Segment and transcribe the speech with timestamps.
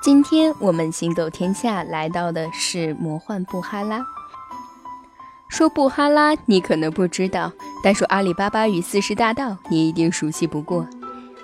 [0.00, 4.06] 今天我们行走天下来到的是魔幻布哈拉。
[5.48, 7.50] 说布哈拉，你可能不知道；
[7.82, 10.86] 但说阿里巴巴与四十大盗，你一定熟悉不过。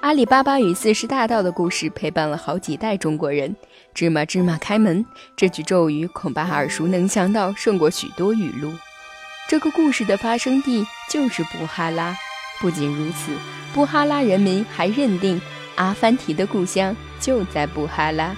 [0.03, 3.57] 阿里巴巴与四十大盗的故事陪伴了好几代中国人。
[3.93, 5.05] 芝麻芝麻开门，
[5.37, 8.73] 这句咒语恐怕耳熟能详到胜过许多语录。
[9.49, 12.17] 这个故事的发生地就是布哈拉。
[12.61, 13.33] 不仅如此，
[13.75, 15.41] 布哈拉人民还认定
[15.75, 18.35] 阿凡提的故乡就在布哈拉。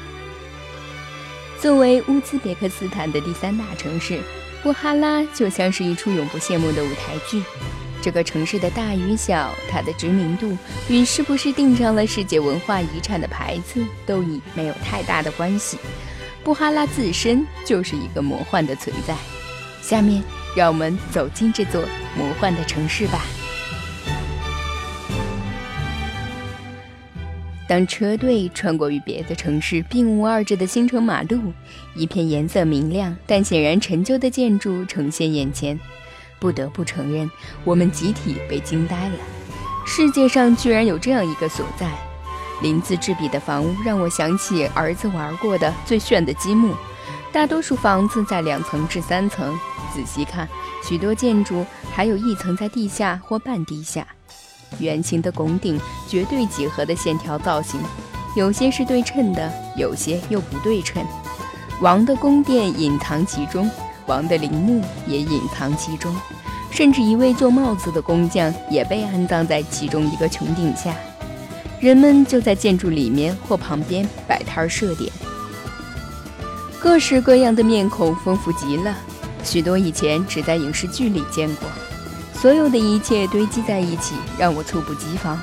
[1.66, 4.20] 作为乌兹别克斯坦的第三大城市，
[4.62, 7.42] 布哈拉就像是一出永不谢幕的舞台剧。
[8.00, 10.56] 这个城市的大与小，它的知名度
[10.88, 15.76] 与是不是订上了世界文化遗产的牌子，都已没有太大的关系。
[16.44, 19.16] 布哈拉自身就是一个魔幻的存在。
[19.82, 20.22] 下面，
[20.54, 21.82] 让我们走进这座
[22.16, 23.24] 魔幻的城市吧。
[27.68, 31.52] 当车队穿过与别的城市并无二致的新城马路，
[31.94, 35.78] 一片颜色明亮但显然陈旧的建筑呈现眼前，
[36.38, 37.28] 不得不承认，
[37.64, 39.14] 我们集体被惊呆了。
[39.84, 41.90] 世界上居然有这样一个所在！
[42.62, 46.74] 鳞次栉比的房屋让我想起儿子玩过的最炫的积木。
[47.32, 49.58] 大多数房子在两层至三层，
[49.92, 50.48] 仔细看，
[50.82, 54.06] 许多建筑还有一层在地下或半地下。
[54.78, 57.80] 圆形的拱顶，绝对几何的线条造型，
[58.36, 61.04] 有些是对称的，有些又不对称。
[61.80, 63.70] 王的宫殿隐藏其中，
[64.06, 66.14] 王的陵墓也隐藏其中，
[66.70, 70.94] 甚至一位做帽子的工匠也被安葬在其中一个穹顶下。
[71.78, 75.12] 人们就在建筑里面或旁边摆摊设点，
[76.80, 78.96] 各式各样的面孔丰富极了，
[79.44, 81.68] 许多以前只在影视剧里见过。
[82.46, 85.36] 所有的一切堆积在一起，让我猝不及防。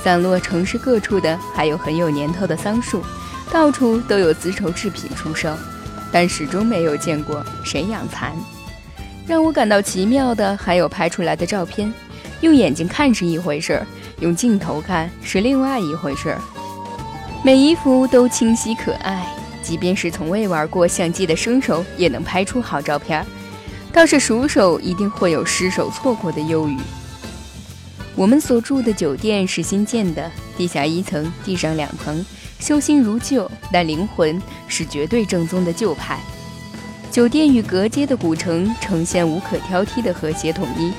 [0.00, 3.02] 散落城市各处的，还有很有年头的桑树，
[3.50, 5.52] 到处都有丝绸制品出售，
[6.12, 8.32] 但始终没有见过谁养蚕。
[9.26, 11.92] 让我感到奇妙的，还有拍出来的照片。
[12.42, 13.86] 用眼睛看是一回事儿，
[14.20, 16.40] 用镜头看是另外一回事儿。
[17.42, 19.26] 每一幅都清晰可爱，
[19.64, 23.26] 即便是从未玩过相机的生手，也能拍出好照片。
[23.96, 26.76] 倒是熟手一定会有失手错过的忧郁。
[28.14, 32.22] 我们所住的酒店是新建的，地下一层，地上两层，
[32.58, 36.18] 修新如旧，但灵魂是绝对正宗的旧派。
[37.10, 40.92] 酒店与隔街的古城呈现无可挑剔的和谐统一。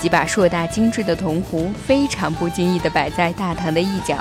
[0.00, 4.18] 几把硕大精致的铜壶非常不经意地摆在大堂的一角，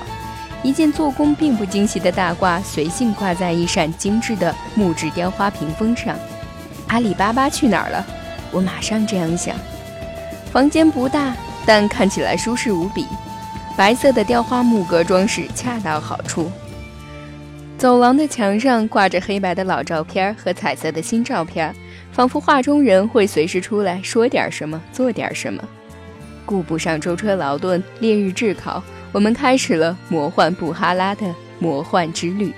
[0.62, 6.16] 一件做工并不精细的大褂随性挂在一扇精致的木质雕花屏风上。
[6.92, 8.06] 阿里巴巴去哪儿了？
[8.52, 9.56] 我马上这样想。
[10.52, 11.34] 房间不大，
[11.66, 13.08] 但看起来舒适无比。
[13.78, 16.52] 白色的雕花木格装饰恰到好处。
[17.78, 21.74] 走廊的墙上挂着黑白的老照片和彩色的新照片，
[22.12, 25.64] 仿佛画中人会随时出来说点什么，做点什么。
[26.46, 32.54] 顾不上舟车劳顿、烈日炙烤，我们开始了魔幻布哈拉的魔幻之旅。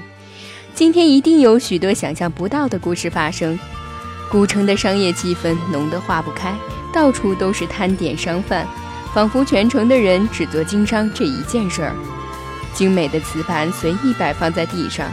[0.74, 3.60] 今天一定有许多想象不到的故事发生。
[4.34, 6.58] 古城的商业气氛浓得化不开，
[6.92, 8.66] 到处都是摊点商贩，
[9.14, 11.94] 仿佛全城的人只做经商这一件事儿。
[12.74, 15.08] 精美的瓷盘随意摆放在地上，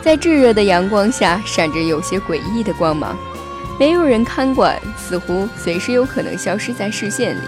[0.00, 3.18] 在炙热的阳光下闪着有些诡异的光芒，
[3.76, 7.40] 没有人看管，似乎随时有可能消失在视线里。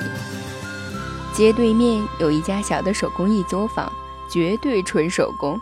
[1.32, 3.92] 街对面有一家小的手工艺作坊，
[4.28, 5.60] 绝对纯手工。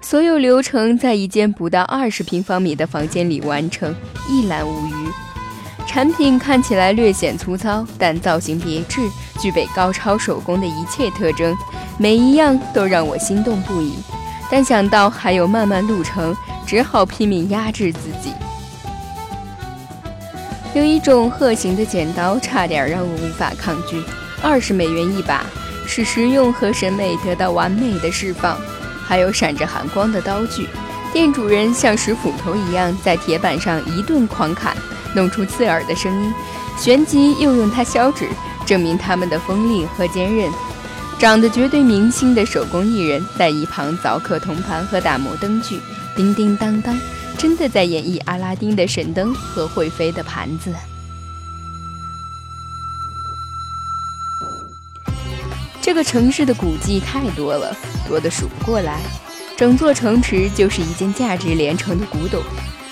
[0.00, 3.94] 所有流程在一间不到二十平方米的房间里完成，
[4.28, 4.92] 一览无余。
[5.86, 9.00] 产品看起来略显粗糙，但造型别致，
[9.40, 11.56] 具备高超手工的一切特征，
[11.98, 13.94] 每一样都让我心动不已。
[14.50, 16.34] 但想到还有漫漫路程，
[16.66, 18.32] 只好拼命压制自己。
[20.74, 24.02] 有一种鹤形的剪刀，差点让我无法抗拒，
[24.42, 25.44] 二十美元一把，
[25.86, 28.58] 使实用和审美得到完美的释放。
[29.08, 30.68] 还有闪着寒光的刀具，
[31.14, 34.76] 店主人像使斧头一样在铁板上一顿狂砍，
[35.14, 36.34] 弄出刺耳的声音，
[36.76, 38.28] 旋即又用它削纸，
[38.66, 40.50] 证明他们的锋利和坚韧。
[41.18, 45.80] 长得绝对明星的手工艺人，在一旁凿刻铜盘和打磨灯具，
[46.14, 46.96] 叮叮当当，
[47.38, 50.70] 真的在演绎阿拉丁的神灯和会飞的盘子。
[55.88, 57.74] 这个城市的古迹太多了，
[58.06, 59.00] 多得数不过来。
[59.56, 62.42] 整座城池就是一件价值连城的古董，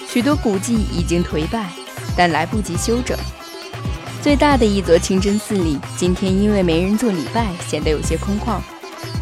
[0.08, 1.69] 许多古迹已经颓败，
[2.16, 3.14] 但来不及修整。
[4.22, 8.58] 最大的一座清真寺里，今天因为没人做礼拜，显得有些空旷。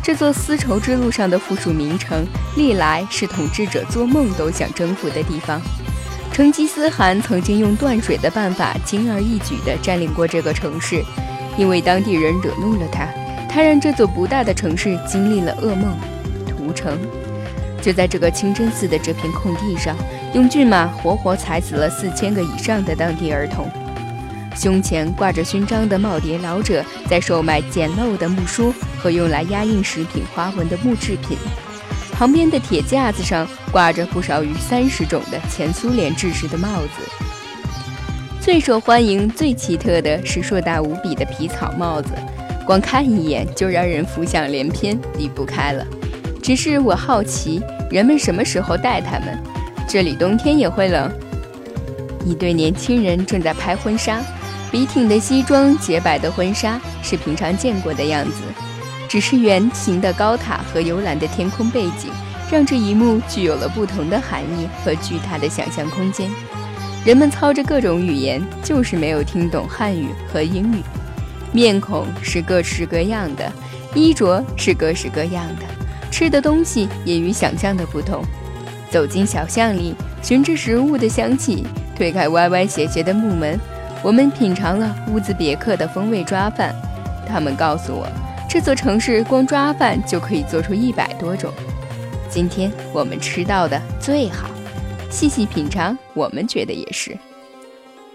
[0.01, 2.25] 这座丝绸之路上的附属名城，
[2.57, 5.61] 历来是统治者做梦都想征服的地方。
[6.33, 11.05] 成吉思汗曾经用断水的办法，轻而易举地占领过这个城市。
[11.57, 13.09] 因为当地人惹怒了他，
[13.55, 15.97] 他让这座不大的城市经历了噩梦——
[16.45, 16.99] 屠城。
[17.81, 19.97] 就在这个清真寺的这片空地上，
[20.35, 23.71] 用骏马活活踩死了四千个以上的当地儿童。
[24.57, 31.39] 胸前挂着勋章的耄耋老者在售卖简陋的木梳和用来压印食品花纹的木制品，
[32.11, 37.09] 旁边的铁架子上挂着不少于三十种的前苏联制式的帽子。
[38.41, 42.11] 最受欢迎、最奇特的是硕大无比的皮草帽子，
[42.67, 45.87] 光看一眼就让人浮想联翩，离不开了。
[46.43, 49.39] 只是我好奇，人们什么时候戴它们？
[49.89, 51.11] 这里冬天也会冷。
[52.25, 54.21] 一对年轻人正在拍婚纱。
[54.71, 58.41] 笔挺的西装，洁白的婚纱是平常见过的样子，
[59.09, 62.11] 只是圆形的高塔和幽蓝的天空背景，
[62.51, 66.29] 让这一幕具有了不同的含义和巨大的想象空间。
[67.05, 70.83] 人们操着各种语言，就是没有听懂汉语和英语。
[71.55, 73.51] 面孔是各式各样的，
[73.95, 75.63] 衣着是各式各样的，
[76.11, 78.25] 吃的东西也与想象的不同。
[78.91, 81.65] 走进小巷里，循着食物的香气，
[81.97, 83.57] 推开歪歪斜斜的木门。
[84.03, 86.75] 我们品尝了乌兹别克的风味抓饭，
[87.25, 88.05] 他们告诉我，
[88.51, 91.53] 这座城市光抓饭就可以做出一百多种。
[92.29, 94.51] 今天我们吃到的最好，
[95.09, 97.17] 细细品尝，我们觉得也是。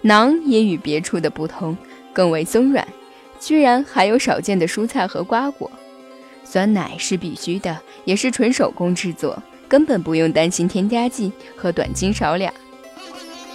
[0.03, 1.77] 馕也与别处的不同，
[2.11, 2.85] 更为松软，
[3.39, 5.71] 居然还有少见的蔬菜和瓜果。
[6.43, 12.53] 酸奶是必须的，也是纯手工制作，根本不用担心添加剂和短斤少两。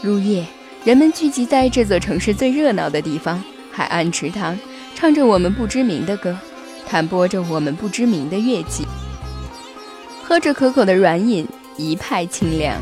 [0.02, 0.44] 入夜。
[0.84, 3.42] 人们聚集在这座城市最热闹的地方——
[3.72, 4.58] 海岸池塘，
[4.94, 6.36] 唱着我们不知名的歌，
[6.86, 8.86] 弹拨着我们不知名的乐器，
[10.22, 11.48] 喝着可口的软饮，
[11.78, 12.76] 一派清凉。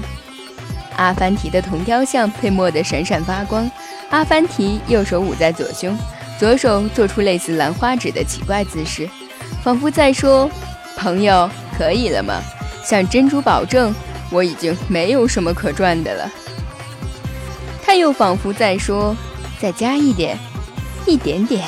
[0.96, 3.70] 阿凡提的铜雕像被墨得闪闪发光。
[4.10, 5.96] 阿凡提右手捂在左胸，
[6.42, 9.08] 左手做出类似兰花指的奇怪姿势，
[9.62, 10.50] 仿佛在说
[10.98, 11.48] ：“朋友，
[11.78, 12.42] 可以了吗？
[12.84, 13.94] 向珍珠保证，
[14.28, 16.28] 我已经没有什么可赚的了。”
[17.80, 19.16] 他又仿佛在说
[19.62, 20.36] ：“再加一点，
[21.06, 21.64] 一点点。”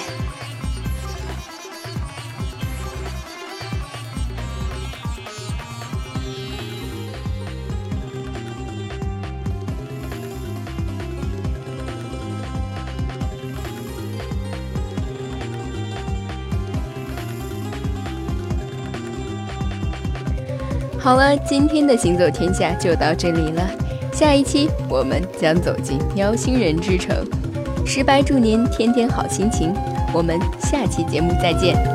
[21.05, 23.71] 好了，今天的行走天下就到这里了。
[24.11, 27.15] 下一期我们将走进喵星人之城，
[27.85, 29.75] 石白祝您天天好心情，
[30.15, 31.94] 我们下期节目再见。